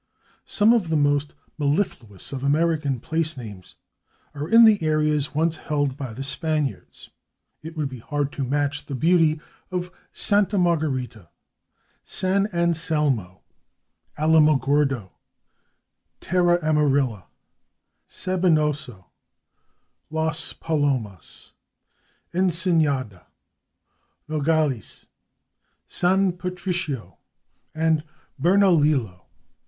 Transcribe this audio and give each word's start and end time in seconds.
Some 0.47 0.73
of 0.73 0.89
the 0.89 0.95
most 0.95 1.35
mellifluous 1.59 2.33
of 2.33 2.43
American 2.43 2.99
place 2.99 3.37
names 3.37 3.75
are 4.33 4.49
in 4.49 4.65
the 4.65 4.81
areas 4.81 5.35
once 5.35 5.57
held 5.57 5.95
by 5.95 6.11
the 6.11 6.23
Spaniards. 6.23 7.11
It 7.61 7.77
would 7.77 7.87
be 7.87 7.99
hard 7.99 8.31
to 8.31 8.43
match 8.43 8.85
the 8.87 8.95
beauty 8.95 9.39
of 9.69 9.91
/Santa 10.11 10.59
Margarita/, 10.59 11.29
/San 12.03 12.51
Anselmo/, 12.51 13.43
/Alamogordo/, 14.17 15.11
/Terra 16.19 16.59
Amarilla/, 16.63 17.27
/Sabinoso/, 18.09 19.05
/Las 20.11 20.59
Palomas/, 20.59 21.53
/Ensenada/, 22.33 23.27
/Nogales/, 24.27 25.05
/San 25.87 26.39
Patricio/ 26.39 27.19
and 27.75 28.03
/Bernalillo 28.41 29.25